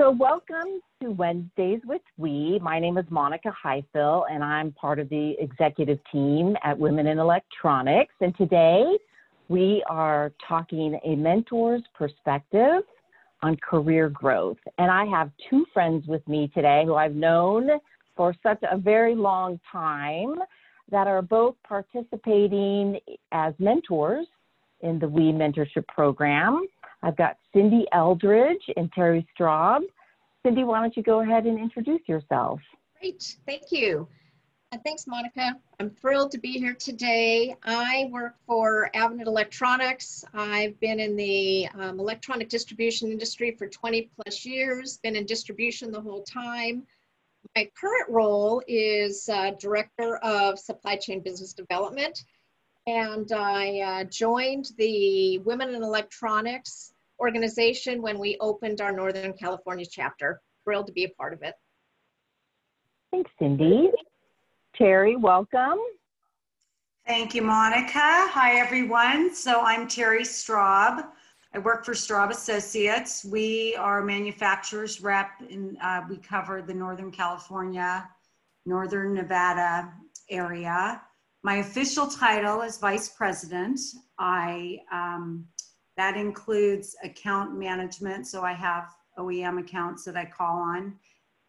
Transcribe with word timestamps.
So, 0.00 0.12
welcome 0.12 0.80
to 1.02 1.10
Wednesdays 1.10 1.80
with 1.84 2.00
We. 2.16 2.58
My 2.62 2.80
name 2.80 2.96
is 2.96 3.04
Monica 3.10 3.50
Highfill, 3.50 4.24
and 4.30 4.42
I'm 4.42 4.72
part 4.72 4.98
of 4.98 5.10
the 5.10 5.34
executive 5.38 5.98
team 6.10 6.56
at 6.64 6.78
Women 6.78 7.06
in 7.06 7.18
Electronics. 7.18 8.14
And 8.22 8.34
today 8.38 8.96
we 9.50 9.84
are 9.90 10.32
talking 10.48 10.98
a 11.04 11.16
mentor's 11.16 11.82
perspective 11.92 12.82
on 13.42 13.58
career 13.58 14.08
growth. 14.08 14.56
And 14.78 14.90
I 14.90 15.04
have 15.04 15.30
two 15.50 15.66
friends 15.74 16.06
with 16.06 16.26
me 16.26 16.50
today 16.54 16.84
who 16.86 16.94
I've 16.94 17.14
known 17.14 17.68
for 18.16 18.34
such 18.42 18.62
a 18.72 18.78
very 18.78 19.14
long 19.14 19.60
time 19.70 20.36
that 20.90 21.08
are 21.08 21.20
both 21.20 21.56
participating 21.68 22.98
as 23.32 23.52
mentors 23.58 24.26
in 24.80 24.98
the 24.98 25.08
We 25.10 25.24
Mentorship 25.24 25.86
Program. 25.88 26.66
I've 27.02 27.16
got 27.16 27.36
Cindy 27.52 27.86
Eldridge 27.92 28.62
and 28.76 28.92
Terry 28.92 29.26
Straub. 29.38 29.82
Cindy, 30.44 30.64
why 30.64 30.80
don't 30.80 30.96
you 30.96 31.02
go 31.02 31.20
ahead 31.20 31.46
and 31.46 31.58
introduce 31.58 32.00
yourself? 32.06 32.60
Great, 33.00 33.36
thank 33.46 33.70
you. 33.70 34.06
And 34.72 34.82
thanks, 34.84 35.06
Monica. 35.06 35.56
I'm 35.80 35.90
thrilled 35.90 36.30
to 36.30 36.38
be 36.38 36.52
here 36.52 36.74
today. 36.74 37.56
I 37.64 38.08
work 38.12 38.36
for 38.46 38.88
Avnet 38.94 39.26
Electronics. 39.26 40.24
I've 40.32 40.78
been 40.78 41.00
in 41.00 41.16
the 41.16 41.68
um, 41.74 41.98
electronic 41.98 42.48
distribution 42.48 43.10
industry 43.10 43.50
for 43.50 43.66
20 43.66 44.10
plus 44.14 44.46
years, 44.46 44.98
been 44.98 45.16
in 45.16 45.26
distribution 45.26 45.90
the 45.90 46.00
whole 46.00 46.22
time. 46.22 46.84
My 47.56 47.68
current 47.74 48.08
role 48.10 48.62
is 48.68 49.28
uh, 49.28 49.52
Director 49.58 50.18
of 50.18 50.58
Supply 50.58 50.94
Chain 50.94 51.20
Business 51.20 51.52
Development 51.52 52.22
and 52.86 53.30
I 53.32 53.80
uh, 53.80 54.04
joined 54.04 54.70
the 54.78 55.38
Women 55.38 55.74
in 55.74 55.82
Electronics 55.82 56.92
organization 57.18 58.00
when 58.00 58.18
we 58.18 58.36
opened 58.40 58.80
our 58.80 58.92
Northern 58.92 59.32
California 59.34 59.84
chapter. 59.88 60.40
Thrilled 60.64 60.86
to 60.86 60.92
be 60.92 61.04
a 61.04 61.08
part 61.10 61.32
of 61.32 61.42
it. 61.42 61.54
Thanks, 63.10 63.30
Cindy. 63.38 63.90
Terry, 64.76 65.16
welcome. 65.16 65.78
Thank 67.06 67.34
you, 67.34 67.42
Monica. 67.42 67.90
Hi, 67.94 68.60
everyone. 68.60 69.34
So 69.34 69.60
I'm 69.62 69.88
Terry 69.88 70.22
Straub. 70.22 71.06
I 71.52 71.58
work 71.58 71.84
for 71.84 71.92
Straub 71.92 72.30
Associates. 72.30 73.24
We 73.24 73.74
are 73.76 74.02
manufacturers 74.02 75.00
rep, 75.00 75.30
and 75.50 75.76
uh, 75.82 76.02
we 76.08 76.18
cover 76.18 76.62
the 76.62 76.74
Northern 76.74 77.10
California, 77.10 78.08
Northern 78.64 79.14
Nevada 79.14 79.92
area. 80.28 81.02
My 81.42 81.56
official 81.56 82.06
title 82.06 82.60
is 82.60 82.78
vice 82.78 83.08
president. 83.08 83.80
I 84.18 84.80
um, 84.92 85.46
that 85.96 86.16
includes 86.16 86.96
account 87.02 87.58
management, 87.58 88.26
so 88.26 88.42
I 88.42 88.52
have 88.52 88.90
OEM 89.18 89.58
accounts 89.60 90.04
that 90.04 90.16
I 90.16 90.26
call 90.26 90.58
on, 90.58 90.96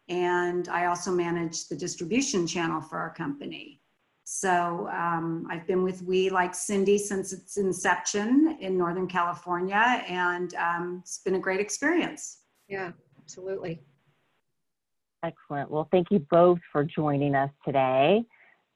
and 0.08 0.68
I 0.68 0.86
also 0.86 1.10
manage 1.10 1.68
the 1.68 1.76
distribution 1.76 2.46
channel 2.46 2.80
for 2.80 2.98
our 2.98 3.12
company. 3.12 3.80
So 4.24 4.88
um, 4.92 5.46
I've 5.50 5.66
been 5.66 5.82
with 5.82 6.02
We 6.02 6.30
like 6.30 6.54
Cindy 6.54 6.96
since 6.96 7.32
its 7.32 7.58
inception 7.58 8.56
in 8.60 8.78
Northern 8.78 9.06
California, 9.06 10.02
and 10.08 10.54
um, 10.54 11.00
it's 11.02 11.18
been 11.18 11.34
a 11.34 11.40
great 11.40 11.60
experience. 11.60 12.38
Yeah, 12.68 12.92
absolutely. 13.20 13.82
Excellent. 15.22 15.70
Well, 15.70 15.88
thank 15.90 16.08
you 16.10 16.18
both 16.30 16.58
for 16.72 16.82
joining 16.82 17.34
us 17.34 17.50
today. 17.64 18.24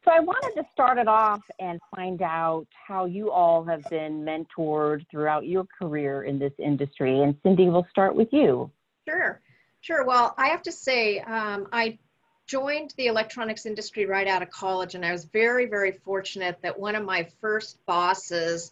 So 0.06 0.14
I 0.14 0.20
wanted 0.20 0.54
to 0.54 0.64
start 0.72 0.98
it 0.98 1.08
off 1.08 1.42
and 1.58 1.80
find 1.94 2.22
out 2.22 2.68
how 2.86 3.06
you 3.06 3.32
all 3.32 3.64
have 3.64 3.82
been 3.90 4.24
mentored 4.24 5.04
throughout 5.10 5.48
your 5.48 5.64
career 5.64 6.22
in 6.22 6.38
this 6.38 6.52
industry. 6.60 7.22
And 7.22 7.34
Cindy, 7.42 7.68
we'll 7.68 7.88
start 7.90 8.14
with 8.14 8.28
you. 8.30 8.70
Sure, 9.08 9.40
sure. 9.80 10.06
Well, 10.06 10.32
I 10.38 10.46
have 10.46 10.62
to 10.62 10.70
say, 10.70 11.18
um, 11.18 11.66
I 11.72 11.98
joined 12.46 12.94
the 12.96 13.08
electronics 13.08 13.66
industry 13.66 14.06
right 14.06 14.28
out 14.28 14.42
of 14.42 14.50
college, 14.50 14.94
and 14.94 15.04
I 15.04 15.10
was 15.10 15.24
very, 15.24 15.66
very 15.66 15.90
fortunate 15.90 16.58
that 16.62 16.78
one 16.78 16.94
of 16.94 17.04
my 17.04 17.26
first 17.40 17.84
bosses 17.84 18.70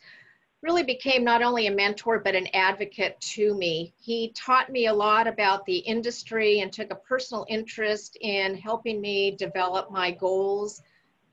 really 0.63 0.85
became 0.85 1.25
not 1.25 1.43
only 1.43 1.67
a 1.67 1.73
mentor 1.73 2.21
but 2.21 2.37
an 2.37 2.47
advocate 2.55 3.21
to 3.21 3.57
me. 3.57 3.93
He 4.01 4.33
taught 4.37 4.71
me 4.71 4.87
a 4.87 4.95
lot 4.95 5.27
about 5.27 5.67
the 5.67 5.79
industry 5.79 6.61
and 6.61 6.73
took 6.73 6.93
a 6.93 6.95
personal 6.95 7.45
interest 7.49 8.17
in 8.21 8.57
helping 8.57 9.01
me 9.01 9.33
develop 9.33 9.91
my 9.91 10.13
goals 10.13 10.81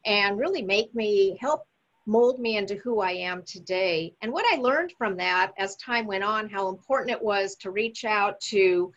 and 0.05 0.39
really 0.39 0.61
make 0.61 0.93
me 0.95 1.37
help 1.39 1.65
mold 2.05 2.39
me 2.39 2.57
into 2.57 2.75
who 2.75 2.99
I 2.99 3.11
am 3.11 3.43
today. 3.43 4.13
And 4.21 4.31
what 4.31 4.45
I 4.51 4.57
learned 4.57 4.93
from 4.97 5.17
that 5.17 5.53
as 5.57 5.75
time 5.75 6.07
went 6.07 6.23
on, 6.23 6.49
how 6.49 6.69
important 6.69 7.11
it 7.11 7.21
was 7.21 7.55
to 7.57 7.71
reach 7.71 8.05
out 8.05 8.39
to 8.41 8.91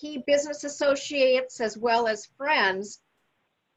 key 0.00 0.22
business 0.26 0.64
associates 0.64 1.60
as 1.60 1.78
well 1.78 2.08
as 2.08 2.28
friends 2.36 3.00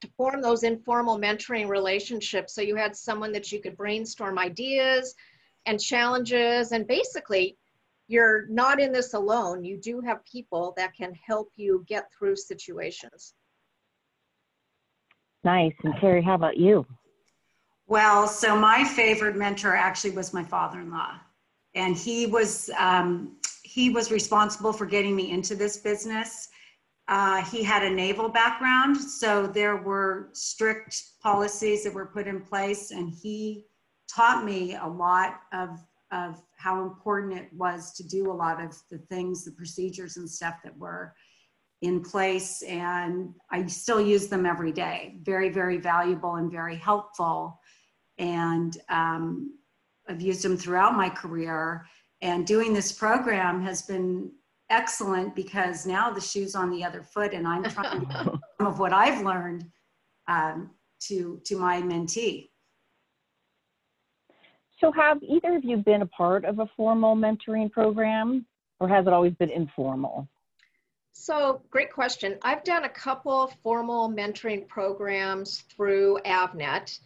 to 0.01 0.09
form 0.17 0.41
those 0.41 0.63
informal 0.63 1.19
mentoring 1.19 1.67
relationships. 1.67 2.53
So 2.53 2.61
you 2.61 2.75
had 2.75 2.95
someone 2.95 3.31
that 3.33 3.51
you 3.51 3.61
could 3.61 3.77
brainstorm 3.77 4.37
ideas 4.37 5.15
and 5.65 5.79
challenges, 5.79 6.71
and 6.71 6.87
basically, 6.87 7.57
you're 8.07 8.47
not 8.47 8.79
in 8.79 8.93
this 8.93 9.13
alone. 9.13 9.65
You 9.65 9.77
do 9.77 9.99
have 10.01 10.23
people 10.23 10.73
that 10.77 10.95
can 10.95 11.13
help 11.13 11.51
you 11.57 11.83
get 11.87 12.09
through 12.11 12.37
situations. 12.37 13.33
Nice. 15.47 15.75
And 15.85 15.95
Terry, 16.01 16.21
how 16.21 16.33
about 16.33 16.57
you? 16.57 16.85
Well, 17.87 18.27
so 18.27 18.53
my 18.53 18.83
favorite 18.83 19.37
mentor 19.37 19.77
actually 19.77 20.09
was 20.11 20.33
my 20.33 20.43
father-in-law, 20.43 21.13
and 21.73 21.95
he 21.95 22.25
was 22.25 22.69
um, 22.77 23.37
he 23.63 23.89
was 23.89 24.11
responsible 24.11 24.73
for 24.73 24.85
getting 24.85 25.15
me 25.15 25.31
into 25.31 25.55
this 25.55 25.77
business. 25.77 26.49
Uh, 27.07 27.41
he 27.45 27.63
had 27.63 27.81
a 27.81 27.89
naval 27.89 28.27
background, 28.27 28.97
so 28.97 29.47
there 29.47 29.77
were 29.77 30.31
strict 30.33 31.01
policies 31.23 31.85
that 31.85 31.93
were 31.93 32.07
put 32.07 32.27
in 32.27 32.41
place, 32.41 32.91
and 32.91 33.09
he 33.09 33.67
taught 34.13 34.43
me 34.43 34.75
a 34.75 34.85
lot 34.85 35.39
of 35.53 35.69
of 36.11 36.41
how 36.57 36.83
important 36.83 37.39
it 37.39 37.47
was 37.53 37.93
to 37.93 38.03
do 38.05 38.29
a 38.29 38.37
lot 38.45 38.61
of 38.61 38.75
the 38.91 38.97
things, 39.09 39.45
the 39.45 39.51
procedures 39.51 40.17
and 40.17 40.29
stuff 40.29 40.55
that 40.65 40.77
were 40.77 41.13
in 41.81 42.01
place 42.01 42.63
and 42.63 43.33
I 43.51 43.65
still 43.67 44.01
use 44.01 44.27
them 44.27 44.45
every 44.45 44.71
day. 44.71 45.17
Very, 45.21 45.49
very 45.49 45.77
valuable 45.77 46.35
and 46.35 46.51
very 46.51 46.75
helpful. 46.75 47.59
And 48.17 48.75
um, 48.89 49.57
I've 50.09 50.21
used 50.21 50.43
them 50.43 50.57
throughout 50.57 50.95
my 50.95 51.09
career. 51.09 51.85
And 52.21 52.47
doing 52.47 52.73
this 52.73 52.91
program 52.91 53.61
has 53.61 53.83
been 53.83 54.31
excellent 54.69 55.35
because 55.35 55.85
now 55.85 56.09
the 56.11 56.19
shoe's 56.19 56.55
on 56.55 56.71
the 56.71 56.83
other 56.83 57.03
foot 57.03 57.33
and 57.33 57.47
I'm 57.47 57.63
trying 57.63 58.07
to 58.07 58.39
some 58.57 58.67
of 58.67 58.79
what 58.79 58.91
I've 58.91 59.23
learned 59.23 59.65
um, 60.27 60.71
to, 61.01 61.39
to 61.45 61.57
my 61.57 61.81
mentee. 61.81 62.49
So 64.79 64.91
have 64.91 65.21
either 65.23 65.55
of 65.55 65.63
you 65.63 65.77
been 65.77 66.01
a 66.01 66.07
part 66.07 66.43
of 66.43 66.59
a 66.59 66.67
formal 66.75 67.15
mentoring 67.15 67.71
program 67.71 68.45
or 68.79 68.87
has 68.87 69.07
it 69.07 69.13
always 69.13 69.33
been 69.33 69.49
informal? 69.49 70.27
So, 71.19 71.63
great 71.71 71.91
question. 71.91 72.37
I've 72.43 72.63
done 72.63 72.83
a 72.83 72.89
couple 72.89 73.51
formal 73.63 74.07
mentoring 74.07 74.67
programs 74.67 75.61
through 75.61 76.19
Avnet, 76.25 76.99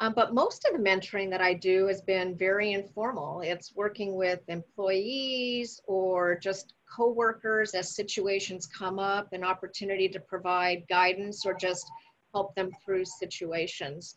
um, 0.00 0.12
but 0.14 0.34
most 0.34 0.66
of 0.66 0.74
the 0.74 0.90
mentoring 0.90 1.30
that 1.30 1.40
I 1.40 1.54
do 1.54 1.86
has 1.86 2.02
been 2.02 2.36
very 2.36 2.72
informal. 2.72 3.40
It's 3.40 3.74
working 3.74 4.16
with 4.16 4.40
employees 4.48 5.80
or 5.86 6.38
just 6.38 6.74
coworkers 6.94 7.74
as 7.74 7.96
situations 7.96 8.66
come 8.66 8.98
up, 8.98 9.32
an 9.32 9.42
opportunity 9.42 10.10
to 10.10 10.20
provide 10.20 10.86
guidance 10.88 11.46
or 11.46 11.54
just 11.54 11.90
help 12.34 12.54
them 12.54 12.70
through 12.84 13.06
situations. 13.06 14.14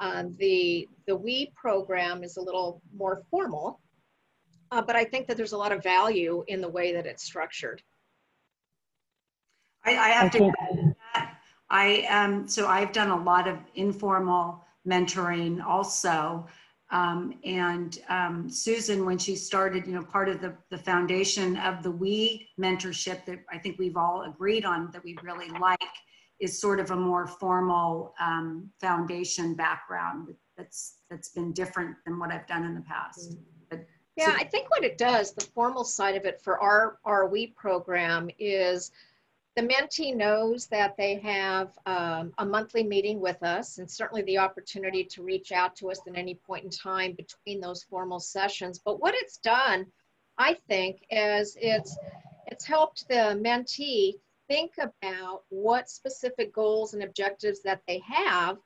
Um, 0.00 0.36
the 0.38 0.86
the 1.06 1.16
We 1.16 1.50
program 1.56 2.22
is 2.22 2.36
a 2.36 2.42
little 2.42 2.82
more 2.94 3.22
formal, 3.30 3.80
uh, 4.70 4.82
but 4.82 4.96
I 4.96 5.04
think 5.04 5.26
that 5.28 5.38
there's 5.38 5.52
a 5.52 5.58
lot 5.58 5.72
of 5.72 5.82
value 5.82 6.44
in 6.46 6.60
the 6.60 6.68
way 6.68 6.92
that 6.92 7.06
it's 7.06 7.24
structured. 7.24 7.82
I, 9.84 9.90
I 9.96 10.08
have 10.10 10.26
I 10.26 10.28
to 10.30 10.38
think- 10.38 10.54
that. 11.14 11.38
I 11.70 12.02
um, 12.10 12.46
so 12.46 12.66
I've 12.68 12.92
done 12.92 13.10
a 13.10 13.22
lot 13.22 13.48
of 13.48 13.58
informal 13.74 14.62
mentoring 14.86 15.64
also. 15.64 16.46
Um, 16.90 17.32
and 17.42 17.98
um, 18.10 18.50
Susan, 18.50 19.06
when 19.06 19.16
she 19.16 19.34
started, 19.34 19.86
you 19.86 19.94
know, 19.94 20.02
part 20.02 20.28
of 20.28 20.42
the, 20.42 20.52
the 20.68 20.76
foundation 20.76 21.56
of 21.56 21.82
the 21.82 21.90
We 21.90 22.50
mentorship 22.60 23.24
that 23.24 23.38
I 23.50 23.56
think 23.56 23.78
we've 23.78 23.96
all 23.96 24.24
agreed 24.24 24.66
on 24.66 24.90
that 24.92 25.02
we 25.02 25.16
really 25.22 25.48
like 25.58 25.78
is 26.38 26.60
sort 26.60 26.78
of 26.80 26.90
a 26.90 26.96
more 26.96 27.26
formal 27.26 28.12
um, 28.20 28.68
foundation 28.78 29.54
background 29.54 30.34
that's 30.58 30.96
that's 31.08 31.30
been 31.30 31.52
different 31.52 31.96
than 32.04 32.18
what 32.18 32.30
I've 32.30 32.46
done 32.46 32.64
in 32.64 32.74
the 32.74 32.82
past. 32.82 33.38
But, 33.70 33.86
yeah, 34.16 34.26
so- 34.26 34.32
I 34.32 34.44
think 34.44 34.68
what 34.68 34.84
it 34.84 34.98
does, 34.98 35.32
the 35.32 35.46
formal 35.54 35.84
side 35.84 36.16
of 36.16 36.26
it 36.26 36.42
for 36.42 36.58
our 36.60 36.98
our 37.06 37.26
We 37.26 37.46
program 37.46 38.28
is 38.38 38.90
the 39.54 39.62
mentee 39.62 40.16
knows 40.16 40.66
that 40.68 40.96
they 40.96 41.16
have 41.16 41.70
um, 41.84 42.32
a 42.38 42.44
monthly 42.44 42.82
meeting 42.82 43.20
with 43.20 43.42
us 43.42 43.78
and 43.78 43.90
certainly 43.90 44.22
the 44.22 44.38
opportunity 44.38 45.04
to 45.04 45.22
reach 45.22 45.52
out 45.52 45.76
to 45.76 45.90
us 45.90 46.00
at 46.06 46.16
any 46.16 46.34
point 46.34 46.64
in 46.64 46.70
time 46.70 47.12
between 47.12 47.60
those 47.60 47.82
formal 47.82 48.18
sessions. 48.18 48.80
But 48.82 49.00
what 49.00 49.14
it's 49.14 49.36
done, 49.38 49.86
I 50.38 50.54
think, 50.68 51.04
is 51.10 51.56
it's 51.60 51.96
it's 52.46 52.64
helped 52.64 53.06
the 53.08 53.38
mentee 53.44 54.14
think 54.48 54.72
about 54.78 55.42
what 55.50 55.90
specific 55.90 56.52
goals 56.52 56.94
and 56.94 57.02
objectives 57.02 57.62
that 57.62 57.82
they 57.86 58.00
have 58.06 58.56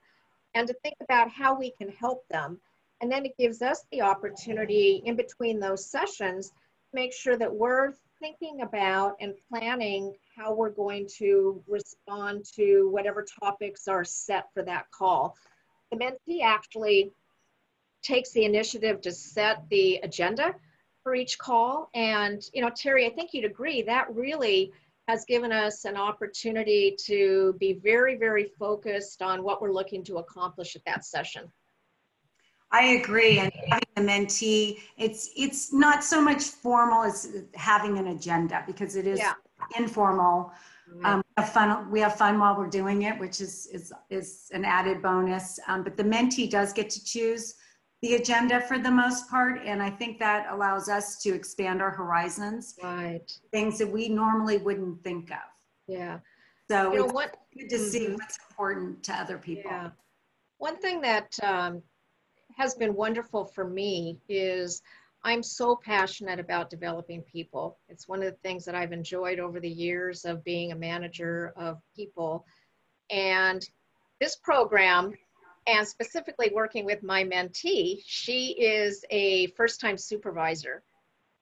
and 0.54 0.66
to 0.68 0.74
think 0.82 0.96
about 1.02 1.30
how 1.30 1.58
we 1.58 1.70
can 1.72 1.88
help 1.88 2.26
them. 2.28 2.60
And 3.00 3.10
then 3.10 3.26
it 3.26 3.36
gives 3.36 3.60
us 3.60 3.84
the 3.90 4.02
opportunity 4.02 5.02
in 5.04 5.16
between 5.16 5.60
those 5.60 5.84
sessions 5.84 6.48
to 6.48 6.54
make 6.94 7.12
sure 7.12 7.36
that 7.36 7.52
we're 7.52 7.92
thinking 8.20 8.62
about 8.62 9.16
and 9.20 9.34
planning 9.48 10.14
how 10.36 10.54
we're 10.54 10.70
going 10.70 11.08
to 11.18 11.62
respond 11.66 12.44
to 12.54 12.88
whatever 12.90 13.24
topics 13.42 13.88
are 13.88 14.04
set 14.04 14.46
for 14.52 14.62
that 14.62 14.90
call. 14.90 15.36
The 15.90 15.98
mentee 15.98 16.42
actually 16.42 17.12
takes 18.02 18.32
the 18.32 18.44
initiative 18.44 19.00
to 19.02 19.12
set 19.12 19.68
the 19.70 19.96
agenda 19.96 20.54
for 21.02 21.14
each 21.14 21.38
call. 21.38 21.90
And, 21.94 22.42
you 22.52 22.62
know, 22.62 22.70
Terry, 22.74 23.06
I 23.06 23.10
think 23.10 23.32
you'd 23.32 23.44
agree 23.44 23.82
that 23.82 24.14
really 24.14 24.72
has 25.08 25.24
given 25.24 25.52
us 25.52 25.84
an 25.84 25.96
opportunity 25.96 26.96
to 27.04 27.54
be 27.60 27.74
very, 27.74 28.16
very 28.16 28.50
focused 28.58 29.22
on 29.22 29.44
what 29.44 29.62
we're 29.62 29.72
looking 29.72 30.02
to 30.04 30.16
accomplish 30.16 30.74
at 30.74 30.84
that 30.84 31.04
session. 31.04 31.50
I 32.76 32.82
agree. 33.00 33.38
And 33.38 33.50
having 33.68 33.88
a 33.96 34.00
mentee, 34.00 34.80
it's 34.98 35.30
it's 35.36 35.72
not 35.72 36.04
so 36.04 36.20
much 36.20 36.42
formal 36.44 37.02
as 37.04 37.44
having 37.54 37.96
an 37.98 38.08
agenda 38.08 38.62
because 38.66 38.96
it 38.96 39.06
is 39.06 39.18
yeah. 39.18 39.32
informal. 39.78 40.52
Mm-hmm. 40.90 41.06
Um, 41.06 41.22
we 41.26 41.42
have 41.42 41.52
fun. 41.52 41.90
We 41.90 42.00
have 42.00 42.16
fun 42.16 42.38
while 42.38 42.56
we're 42.56 42.68
doing 42.68 43.02
it, 43.02 43.18
which 43.18 43.40
is 43.40 43.66
is 43.72 43.92
is 44.10 44.50
an 44.52 44.64
added 44.64 45.00
bonus. 45.00 45.58
Um, 45.68 45.82
but 45.82 45.96
the 45.96 46.04
mentee 46.04 46.50
does 46.50 46.74
get 46.74 46.90
to 46.90 47.04
choose 47.04 47.54
the 48.02 48.16
agenda 48.16 48.60
for 48.60 48.78
the 48.78 48.90
most 48.90 49.30
part, 49.30 49.62
and 49.64 49.82
I 49.82 49.88
think 49.88 50.18
that 50.18 50.46
allows 50.50 50.90
us 50.90 51.22
to 51.22 51.34
expand 51.34 51.80
our 51.80 51.90
horizons. 51.90 52.74
Right. 52.82 53.32
Things 53.52 53.78
that 53.78 53.90
we 53.90 54.10
normally 54.10 54.58
wouldn't 54.58 55.02
think 55.02 55.30
of. 55.30 55.48
Yeah. 55.88 56.18
So 56.70 56.92
you 56.92 56.98
know, 56.98 57.06
what, 57.06 57.36
good 57.56 57.70
to 57.70 57.76
mm-hmm. 57.76 57.84
see 57.84 58.08
what's 58.08 58.38
important 58.50 59.02
to 59.04 59.14
other 59.14 59.38
people. 59.38 59.70
Yeah. 59.70 59.90
One 60.58 60.76
thing 60.78 61.00
that 61.02 61.38
um, 61.42 61.82
has 62.56 62.74
been 62.74 62.94
wonderful 62.94 63.44
for 63.44 63.64
me 63.64 64.18
is 64.28 64.82
I'm 65.24 65.42
so 65.42 65.76
passionate 65.76 66.40
about 66.40 66.70
developing 66.70 67.22
people. 67.22 67.78
It's 67.88 68.08
one 68.08 68.22
of 68.22 68.30
the 68.30 68.38
things 68.42 68.64
that 68.64 68.74
I've 68.74 68.92
enjoyed 68.92 69.38
over 69.38 69.60
the 69.60 69.68
years 69.68 70.24
of 70.24 70.44
being 70.44 70.72
a 70.72 70.76
manager 70.76 71.52
of 71.56 71.78
people. 71.94 72.46
And 73.10 73.62
this 74.20 74.36
program, 74.36 75.12
and 75.66 75.86
specifically 75.86 76.50
working 76.54 76.84
with 76.84 77.02
my 77.02 77.24
mentee, 77.24 78.02
she 78.06 78.52
is 78.52 79.04
a 79.10 79.48
first 79.48 79.80
time 79.80 79.98
supervisor. 79.98 80.82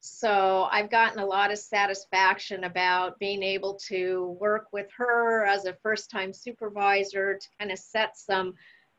So 0.01 0.67
I've 0.71 0.91
gotten 0.91 1.19
a 1.19 1.27
lot 1.27 1.53
of 1.53 1.59
satisfaction 1.59 2.65
about 2.65 3.19
being 3.19 3.43
able 3.43 3.75
to 3.89 4.37
work 4.41 4.67
with 4.73 4.89
her 4.97 5.47
as 5.47 5.65
a 5.65 5.75
first 5.83 6.11
time 6.11 6.33
supervisor 6.33 7.39
to 7.39 7.49
kind 7.59 7.71
of 7.71 7.79
set 7.79 8.17
some 8.17 8.55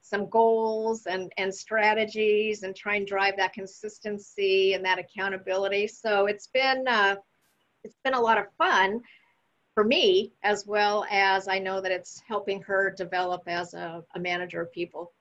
some 0.05 0.29
goals 0.29 1.07
and, 1.07 1.31
and 1.37 1.53
strategies 1.53 2.63
and 2.63 2.75
try 2.75 2.95
and 2.95 3.07
drive 3.07 3.35
that 3.37 3.53
consistency 3.53 4.73
and 4.73 4.85
that 4.85 4.99
accountability. 4.99 5.87
So 5.87 6.27
it's 6.27 6.47
been 6.47 6.87
uh, 6.87 7.15
it's 7.83 7.97
been 8.03 8.13
a 8.13 8.21
lot 8.21 8.37
of 8.37 8.45
fun 8.57 9.01
for 9.73 9.83
me 9.83 10.31
as 10.43 10.65
well 10.67 11.05
as 11.09 11.47
I 11.47 11.59
know 11.59 11.81
that 11.81 11.91
it's 11.91 12.21
helping 12.27 12.61
her 12.61 12.93
develop 12.95 13.43
as 13.47 13.73
a, 13.73 14.03
a 14.15 14.19
manager 14.19 14.61
of 14.61 14.71
people. 14.71 15.11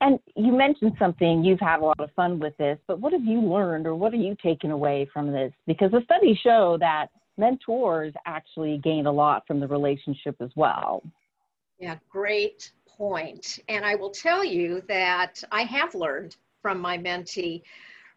And 0.00 0.18
you 0.34 0.52
mentioned 0.52 0.92
something, 0.98 1.42
you've 1.42 1.60
had 1.60 1.80
a 1.80 1.84
lot 1.84 2.00
of 2.00 2.10
fun 2.14 2.38
with 2.38 2.56
this, 2.58 2.78
but 2.86 3.00
what 3.00 3.12
have 3.12 3.24
you 3.24 3.40
learned 3.40 3.86
or 3.86 3.94
what 3.94 4.12
are 4.12 4.18
you 4.18 4.36
taking 4.42 4.70
away 4.70 5.08
from 5.12 5.32
this? 5.32 5.52
Because 5.66 5.90
the 5.90 6.02
studies 6.04 6.36
show 6.42 6.76
that 6.80 7.08
mentors 7.38 8.12
actually 8.26 8.78
gain 8.78 9.06
a 9.06 9.12
lot 9.12 9.46
from 9.46 9.58
the 9.58 9.66
relationship 9.66 10.36
as 10.40 10.50
well. 10.54 11.02
Yeah, 11.78 11.96
great 12.08 12.72
point. 12.86 13.58
And 13.68 13.84
I 13.84 13.94
will 13.94 14.10
tell 14.10 14.44
you 14.44 14.82
that 14.88 15.42
I 15.52 15.62
have 15.62 15.94
learned 15.94 16.36
from 16.62 16.80
my 16.80 16.96
mentee. 16.96 17.62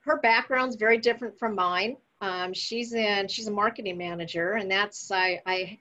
Her 0.01 0.17
background's 0.17 0.75
very 0.75 0.97
different 0.97 1.37
from 1.37 1.55
mine. 1.55 1.97
Um, 2.21 2.53
she's 2.53 2.93
in 2.93 3.27
she's 3.27 3.47
a 3.47 3.51
marketing 3.51 3.97
manager, 3.97 4.53
and 4.53 4.69
that's 4.69 5.11
I, 5.11 5.41
I 5.45 5.77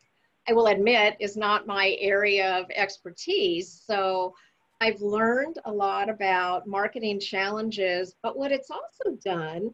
I 0.49 0.53
will 0.53 0.67
admit 0.69 1.17
is 1.21 1.37
not 1.37 1.67
my 1.67 1.97
area 2.01 2.59
of 2.59 2.67
expertise. 2.71 3.83
So 3.87 4.35
I've 4.81 5.01
learned 5.01 5.59
a 5.65 5.73
lot 5.73 6.09
about 6.09 6.67
marketing 6.67 7.21
challenges, 7.21 8.15
but 8.23 8.37
what 8.37 8.53
it's 8.53 8.71
also 8.71 9.17
done 9.25 9.73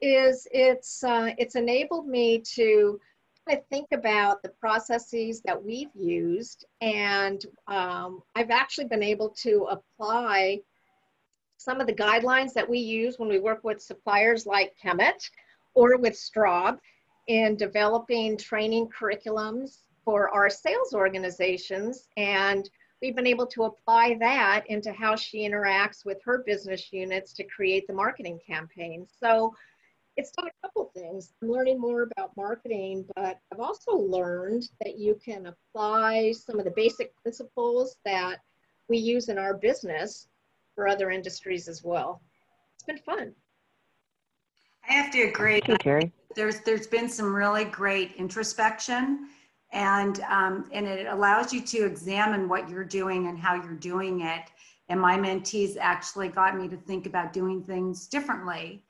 is 0.00 0.46
it's 0.50 1.04
uh, 1.04 1.30
it's 1.38 1.54
enabled 1.54 2.06
me 2.06 2.40
to 2.40 3.00
I 3.48 3.56
think 3.70 3.88
about 3.92 4.42
the 4.42 4.50
processes 4.50 5.42
that 5.44 5.62
we've 5.62 5.94
used, 5.94 6.64
and 6.80 7.44
um, 7.66 8.22
I've 8.36 8.50
actually 8.50 8.86
been 8.86 9.02
able 9.02 9.30
to 9.42 9.68
apply 9.70 10.60
some 11.56 11.80
of 11.80 11.86
the 11.86 11.92
guidelines 11.92 12.52
that 12.52 12.68
we 12.68 12.78
use 12.78 13.18
when 13.18 13.28
we 13.28 13.40
work 13.40 13.64
with 13.64 13.80
suppliers 13.80 14.46
like 14.46 14.74
Kemet 14.82 15.28
or 15.74 15.96
with 15.96 16.14
Straub 16.14 16.78
in 17.28 17.56
developing 17.56 18.36
training 18.36 18.88
curriculums 18.88 19.78
for 20.04 20.28
our 20.30 20.50
sales 20.50 20.92
organizations. 20.92 22.08
And 22.16 22.68
we've 23.00 23.16
been 23.16 23.26
able 23.26 23.46
to 23.48 23.64
apply 23.64 24.16
that 24.20 24.64
into 24.68 24.92
how 24.92 25.16
she 25.16 25.48
interacts 25.48 26.04
with 26.04 26.18
her 26.24 26.42
business 26.44 26.92
units 26.92 27.32
to 27.34 27.44
create 27.44 27.86
the 27.86 27.94
marketing 27.94 28.40
campaign. 28.44 29.06
So 29.20 29.54
it's 30.16 30.32
done 30.32 30.48
a 30.48 30.66
couple 30.66 30.90
things. 30.94 31.32
I'm 31.42 31.50
learning 31.50 31.80
more 31.80 32.02
about 32.02 32.36
marketing, 32.36 33.06
but 33.16 33.38
I've 33.52 33.60
also 33.60 33.92
learned 33.92 34.68
that 34.84 34.98
you 34.98 35.18
can 35.24 35.46
apply 35.46 36.32
some 36.32 36.58
of 36.58 36.64
the 36.64 36.72
basic 36.76 37.14
principles 37.22 37.96
that 38.04 38.38
we 38.88 38.98
use 38.98 39.28
in 39.28 39.38
our 39.38 39.54
business 39.54 40.28
for 40.74 40.88
other 40.88 41.10
industries 41.10 41.68
as 41.68 41.82
well. 41.82 42.20
It's 42.74 42.84
been 42.84 42.98
fun. 42.98 43.32
I 44.88 44.92
have 44.92 45.12
to 45.12 45.22
agree. 45.22 45.60
Thank 45.60 45.68
you, 45.68 45.78
Terry. 45.78 46.12
There's 46.34 46.60
there's 46.60 46.86
been 46.86 47.08
some 47.08 47.32
really 47.32 47.64
great 47.64 48.14
introspection, 48.16 49.28
and 49.72 50.20
um, 50.28 50.68
and 50.72 50.86
it 50.86 51.06
allows 51.06 51.52
you 51.52 51.60
to 51.60 51.86
examine 51.86 52.48
what 52.48 52.68
you're 52.68 52.84
doing 52.84 53.28
and 53.28 53.38
how 53.38 53.54
you're 53.54 53.74
doing 53.74 54.22
it. 54.22 54.50
And 54.88 55.00
my 55.00 55.16
mentees 55.16 55.76
actually 55.80 56.28
got 56.28 56.56
me 56.58 56.68
to 56.68 56.76
think 56.76 57.06
about 57.06 57.32
doing 57.32 57.62
things 57.62 58.08
differently 58.08 58.82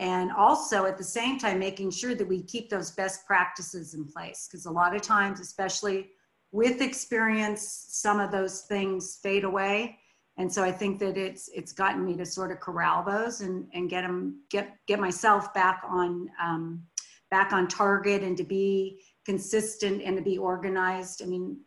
and 0.00 0.32
also 0.32 0.86
at 0.86 0.96
the 0.96 1.04
same 1.04 1.38
time 1.38 1.58
making 1.58 1.90
sure 1.90 2.14
that 2.14 2.26
we 2.26 2.42
keep 2.42 2.70
those 2.70 2.90
best 2.92 3.26
practices 3.26 3.92
in 3.92 4.04
place 4.04 4.48
because 4.50 4.64
a 4.64 4.70
lot 4.70 4.96
of 4.96 5.02
times 5.02 5.38
especially 5.40 6.08
with 6.52 6.80
experience 6.80 7.86
some 7.90 8.18
of 8.18 8.32
those 8.32 8.62
things 8.62 9.20
fade 9.22 9.44
away. 9.44 9.98
And 10.38 10.50
so 10.52 10.64
i 10.64 10.72
think 10.72 10.98
that 11.00 11.18
it's 11.18 11.48
it's 11.54 11.72
gotten 11.72 12.04
me 12.04 12.16
to 12.16 12.24
sort 12.24 12.50
of 12.50 12.60
corral 12.60 13.04
those 13.04 13.42
and 13.42 13.68
and 13.74 13.90
get 13.90 14.02
them 14.02 14.42
get 14.48 14.74
get 14.86 14.98
myself 14.98 15.52
back 15.52 15.82
on 15.86 16.30
um, 16.42 16.82
back 17.30 17.52
on 17.52 17.68
target 17.68 18.22
and 18.22 18.36
to 18.38 18.44
be 18.44 19.00
consistent 19.24 20.02
and 20.02 20.16
to 20.16 20.22
be 20.22 20.38
organized. 20.38 21.22
I 21.22 21.26
mean 21.26 21.60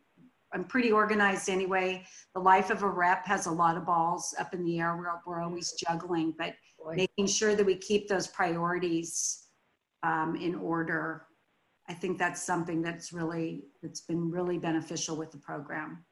i'm 0.54 0.64
pretty 0.64 0.92
organized 0.92 1.50
anyway 1.50 2.04
the 2.36 2.40
life 2.40 2.70
of 2.70 2.84
a 2.84 2.88
rep 2.88 3.26
has 3.26 3.46
a 3.46 3.52
lot 3.52 3.78
of 3.78 3.86
balls 3.86 4.34
up 4.40 4.54
in 4.54 4.64
the 4.64 4.80
air 4.80 4.96
we're, 4.98 5.12
we're 5.26 5.42
always 5.42 5.74
juggling 5.74 6.34
but 6.38 6.56
making 6.96 7.28
sure 7.28 7.56
that 7.56 7.66
we 7.66 7.76
keep 7.76 8.08
those 8.08 8.28
priorities 8.28 9.44
um, 10.04 10.36
in 10.36 10.56
order. 10.56 11.26
I 11.90 11.94
think 11.94 12.18
that's 12.18 12.42
something 12.42 12.82
that's 12.82 13.12
really, 13.12 13.64
that's 13.82 14.02
been 14.02 14.30
really 14.32 14.58
beneficial 14.58 15.16
with 15.16 15.32
the 15.32 15.38
program. 15.38 16.06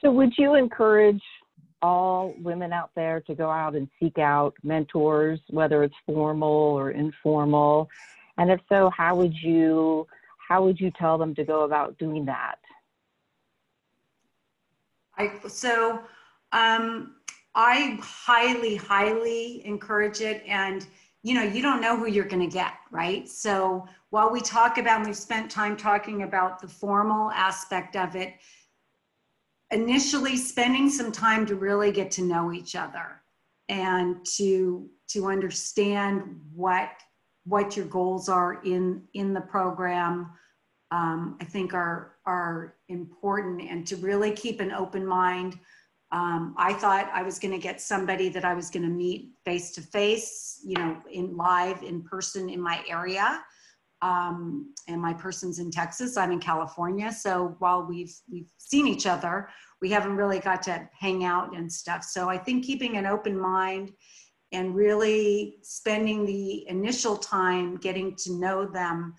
So 0.00 0.12
would 0.12 0.32
you 0.38 0.54
encourage 0.54 1.22
all 1.82 2.34
women 2.38 2.72
out 2.72 2.90
there 2.94 3.20
to 3.22 3.34
go 3.34 3.50
out 3.50 3.74
and 3.74 3.88
seek 4.00 4.18
out 4.18 4.54
mentors, 4.62 5.40
whether 5.50 5.82
it's 5.82 5.94
formal 6.06 6.48
or 6.48 6.90
informal? 6.90 7.88
And 8.38 8.50
if 8.50 8.60
so, 8.68 8.90
how 8.96 9.14
would 9.16 9.34
you, 9.34 10.06
how 10.46 10.64
would 10.64 10.80
you 10.80 10.90
tell 10.90 11.18
them 11.18 11.34
to 11.34 11.44
go 11.44 11.62
about 11.62 11.98
doing 11.98 12.24
that? 12.26 12.56
I, 15.16 15.32
so 15.48 16.00
um, 16.52 17.16
I 17.54 17.98
highly, 18.02 18.76
highly 18.76 19.64
encourage 19.64 20.20
it. 20.20 20.42
And, 20.46 20.86
you 21.22 21.34
know, 21.34 21.42
you 21.42 21.62
don't 21.62 21.80
know 21.80 21.96
who 21.96 22.08
you're 22.08 22.24
going 22.24 22.48
to 22.48 22.52
get, 22.52 22.74
right? 22.90 23.28
So 23.28 23.86
while 24.10 24.30
we 24.30 24.40
talk 24.40 24.78
about, 24.78 25.06
we've 25.06 25.16
spent 25.16 25.50
time 25.50 25.76
talking 25.76 26.22
about 26.22 26.60
the 26.60 26.68
formal 26.68 27.30
aspect 27.30 27.96
of 27.96 28.16
it, 28.16 28.34
initially 29.70 30.36
spending 30.36 30.90
some 30.90 31.10
time 31.10 31.46
to 31.46 31.56
really 31.56 31.90
get 31.90 32.10
to 32.12 32.22
know 32.22 32.52
each 32.52 32.76
other 32.76 33.22
and 33.68 34.24
to 34.36 34.90
to 35.08 35.26
understand 35.26 36.40
what 36.54 36.90
what 37.44 37.76
your 37.76 37.86
goals 37.86 38.28
are 38.28 38.62
in 38.64 39.02
in 39.14 39.34
the 39.34 39.40
program 39.40 40.30
um, 40.90 41.36
i 41.40 41.44
think 41.44 41.74
are 41.74 42.16
are 42.26 42.76
important 42.88 43.60
and 43.62 43.86
to 43.86 43.96
really 43.96 44.32
keep 44.32 44.60
an 44.60 44.72
open 44.72 45.06
mind 45.06 45.58
Um, 46.12 46.54
I 46.56 46.72
thought 46.74 47.10
I 47.12 47.22
was 47.24 47.40
going 47.40 47.52
to 47.52 47.58
get 47.68 47.80
somebody 47.80 48.28
that 48.30 48.44
I 48.44 48.54
was 48.54 48.70
going 48.70 48.84
to 48.84 48.94
meet 49.04 49.32
face 49.44 49.72
to 49.74 49.80
face, 49.80 50.60
you 50.64 50.76
know, 50.78 50.96
in 51.10 51.36
live, 51.36 51.82
in 51.82 52.02
person 52.02 52.48
in 52.48 52.60
my 52.60 52.84
area. 52.88 53.42
Um, 54.00 54.72
and 54.86 55.00
my 55.00 55.14
person's 55.14 55.58
in 55.58 55.70
Texas. 55.70 56.16
I'm 56.16 56.30
in 56.30 56.38
California. 56.38 57.10
So 57.10 57.56
while 57.58 57.82
we've 57.90 58.14
we've 58.30 58.52
seen 58.58 58.86
each 58.86 59.06
other, 59.06 59.48
we 59.80 59.90
haven't 59.90 60.16
really 60.16 60.38
got 60.38 60.62
to 60.64 60.88
hang 61.04 61.24
out 61.24 61.56
and 61.56 61.72
stuff. 61.82 62.04
So 62.04 62.28
I 62.28 62.38
think 62.38 62.64
keeping 62.64 62.96
an 62.96 63.06
open 63.06 63.36
mind 63.36 63.90
and 64.54 64.74
really 64.74 65.56
spending 65.62 66.24
the 66.24 66.68
initial 66.68 67.16
time 67.16 67.76
getting 67.76 68.14
to 68.16 68.32
know 68.32 68.64
them 68.66 69.14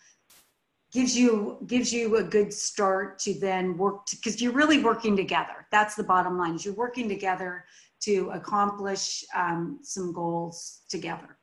gives 0.92 1.18
you 1.18 1.58
gives 1.68 1.92
you 1.92 2.18
a 2.18 2.24
good 2.24 2.54
start 2.54 3.20
to 3.20 3.34
then 3.40 3.78
work 3.78 4.06
because 4.12 4.42
you're 4.42 4.54
really 4.54 4.82
working 4.82 5.16
together. 5.16 5.68
That's 5.72 5.96
the 5.96 6.04
bottom 6.04 6.38
line 6.38 6.56
is 6.56 6.66
you're 6.66 6.74
working 6.74 7.10
together 7.10 7.66
to 8.02 8.30
accomplish 8.34 9.24
um, 9.36 9.80
some 9.82 10.14
goals 10.14 10.82
together. 10.90 11.38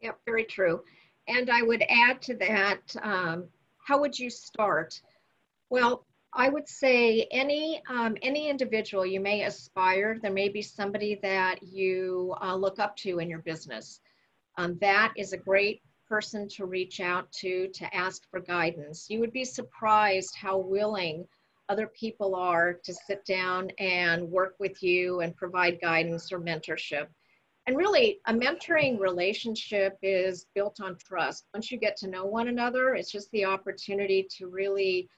Yep 0.00 0.18
very 0.26 0.44
true. 0.44 0.82
And 1.28 1.50
i 1.50 1.62
would 1.62 1.84
add 1.88 2.22
to 2.22 2.36
that 2.36 2.80
um, 3.02 3.48
how 3.78 4.00
would 4.00 4.18
you 4.18 4.30
start? 4.30 5.00
Well 5.70 6.05
i 6.36 6.48
would 6.48 6.68
say 6.68 7.26
any 7.30 7.82
um, 7.88 8.16
any 8.22 8.48
individual 8.48 9.04
you 9.04 9.20
may 9.20 9.44
aspire 9.44 10.18
there 10.22 10.32
may 10.32 10.48
be 10.48 10.62
somebody 10.62 11.18
that 11.22 11.62
you 11.62 12.34
uh, 12.40 12.54
look 12.54 12.78
up 12.78 12.96
to 12.96 13.18
in 13.18 13.28
your 13.28 13.40
business 13.40 14.00
um, 14.58 14.78
that 14.80 15.12
is 15.16 15.32
a 15.32 15.38
great 15.38 15.82
person 16.08 16.48
to 16.48 16.66
reach 16.66 17.00
out 17.00 17.30
to 17.32 17.68
to 17.68 17.94
ask 17.94 18.22
for 18.30 18.40
guidance. 18.40 19.06
You 19.10 19.20
would 19.20 19.32
be 19.32 19.44
surprised 19.44 20.34
how 20.36 20.58
willing 20.58 21.26
other 21.68 21.88
people 21.88 22.34
are 22.36 22.74
to 22.84 22.94
sit 22.94 23.24
down 23.24 23.70
and 23.78 24.30
work 24.30 24.54
with 24.60 24.82
you 24.82 25.20
and 25.20 25.36
provide 25.36 25.80
guidance 25.80 26.30
or 26.32 26.40
mentorship. 26.40 27.08
And 27.66 27.76
really, 27.76 28.20
a 28.26 28.32
mentoring 28.32 29.00
relationship 29.00 29.98
is 30.00 30.46
built 30.54 30.80
on 30.80 30.96
trust. 30.96 31.46
Once 31.52 31.72
you 31.72 31.78
get 31.78 31.96
to 31.96 32.08
know 32.08 32.24
one 32.24 32.46
another, 32.46 32.94
it's 32.94 33.10
just 33.10 33.28
the 33.32 33.44
opportunity 33.44 34.28
to 34.38 34.46
really 34.46 35.08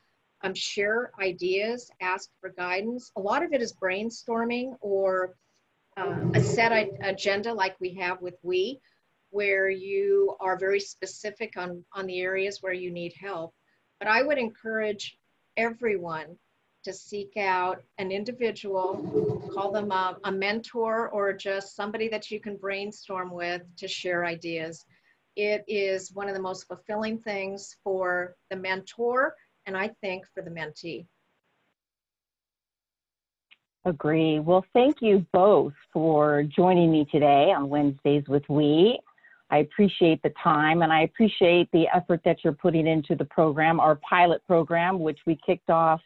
um, 0.43 0.55
share 0.55 1.11
ideas, 1.21 1.91
ask 2.01 2.31
for 2.41 2.51
guidance. 2.51 3.11
A 3.17 3.21
lot 3.21 3.43
of 3.43 3.53
it 3.53 3.63
is 3.63 3.73
brainstorming 3.73 4.77
or 4.81 5.35
uh, 5.97 6.17
a 6.35 6.41
set 6.41 6.73
agenda 7.01 7.53
like 7.53 7.77
we 7.81 7.95
have 7.95 8.21
with 8.21 8.35
We 8.43 8.81
where 9.31 9.69
you 9.69 10.37
are 10.41 10.59
very 10.59 10.81
specific 10.81 11.57
on, 11.57 11.85
on 11.93 12.07
the 12.07 12.21
areas 12.21 12.63
where 12.63 12.73
you 12.73 12.91
need 12.91 13.13
help. 13.21 13.53
But 13.99 14.09
I 14.09 14.23
would 14.23 14.39
encourage 14.39 15.19
everyone 15.57 16.37
to 16.85 16.93
seek 16.93 17.37
out 17.37 17.83
an 17.99 18.11
individual, 18.11 19.51
call 19.53 19.73
them 19.73 19.91
a, 19.91 20.17
a, 20.25 20.33
mentor 20.33 21.09
or 21.09 21.33
just 21.33 21.75
somebody 21.75 22.09
that 22.09 22.31
you 22.31 22.41
can 22.41 22.57
brainstorm 22.57 23.31
with 23.31 23.63
to 23.77 23.89
share 23.89 24.25
ideas. 24.25 24.87
It 25.37 25.65
is 25.67 26.13
one 26.13 26.29
of 26.29 26.35
the 26.35 26.41
most 26.41 26.67
fulfilling 26.67 27.19
things 27.19 27.77
for 27.85 28.37
the 28.51 28.57
mentor 28.57 29.35
and 29.69 29.77
I 29.77 29.91
think 30.01 30.25
for 30.35 30.43
the 30.43 30.51
mentee. 30.51 31.05
Agree. 33.85 34.41
Well, 34.41 34.65
thank 34.73 34.97
you 35.01 35.25
both 35.33 35.75
for 35.93 36.43
joining 36.43 36.91
me 36.91 37.07
today 37.13 37.53
on 37.55 37.69
Wednesdays 37.69 38.25
with 38.29 38.43
We. 38.49 38.99
I 39.51 39.59
appreciate 39.59 40.23
the 40.23 40.33
time 40.43 40.83
and 40.83 40.93
I 40.93 41.03
appreciate 41.03 41.69
the 41.73 41.87
effort 41.95 42.21
that 42.25 42.39
you're 42.43 42.55
putting 42.55 42.87
into 42.87 43.15
the 43.15 43.27
program, 43.27 43.79
our 43.79 43.97
pilot 43.97 44.43
program, 44.47 45.01
which 45.01 45.21
we 45.27 45.39
kicked 45.47 45.71
off 45.71 46.01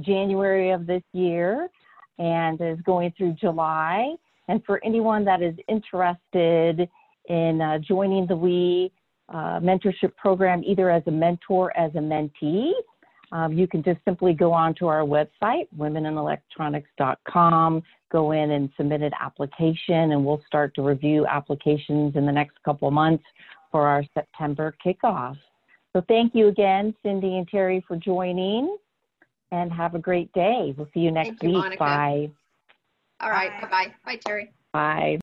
January 0.00 0.70
of 0.70 0.86
this 0.86 1.02
year 1.12 1.68
and 2.18 2.60
is 2.60 2.78
going 2.82 3.12
through 3.18 3.34
July. 3.40 4.14
And 4.48 4.64
for 4.64 4.80
anyone 4.84 5.24
that 5.24 5.42
is 5.42 5.54
interested 5.68 6.88
in 7.28 7.60
uh, 7.60 7.78
joining 7.78 8.26
the 8.26 8.36
We 8.36 8.92
uh, 9.28 9.60
mentorship 9.60 10.16
program, 10.16 10.62
either 10.64 10.90
as 10.90 11.02
a 11.06 11.12
mentor, 11.12 11.76
as 11.76 11.92
a 11.94 11.98
mentee, 11.98 12.72
um, 13.32 13.52
you 13.52 13.66
can 13.66 13.82
just 13.82 14.00
simply 14.04 14.32
go 14.32 14.52
on 14.52 14.74
to 14.76 14.88
our 14.88 15.02
website, 15.02 15.68
womenelectronics.com, 15.76 17.82
go 18.10 18.32
in 18.32 18.50
and 18.50 18.70
submit 18.76 19.02
an 19.02 19.12
application, 19.20 20.12
and 20.12 20.24
we'll 20.24 20.42
start 20.46 20.74
to 20.74 20.82
review 20.82 21.26
applications 21.26 22.16
in 22.16 22.26
the 22.26 22.32
next 22.32 22.62
couple 22.64 22.90
months 22.90 23.24
for 23.70 23.86
our 23.86 24.02
September 24.14 24.74
kickoff. 24.84 25.36
So 25.92 26.02
thank 26.08 26.34
you 26.34 26.48
again, 26.48 26.94
Cindy 27.02 27.36
and 27.36 27.48
Terry, 27.48 27.84
for 27.86 27.96
joining, 27.96 28.76
and 29.52 29.72
have 29.72 29.94
a 29.94 29.98
great 29.98 30.32
day. 30.32 30.74
We'll 30.76 30.88
see 30.92 31.00
you 31.00 31.10
next 31.10 31.42
you, 31.42 31.50
week. 31.50 31.78
Bye. 31.78 32.30
All 33.20 33.30
right. 33.30 33.50
Bye-bye. 33.60 33.94
Bye, 34.04 34.20
Terry. 34.24 34.52
Bye. 34.72 35.18